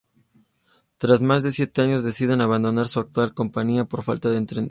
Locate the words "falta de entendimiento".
4.01-4.59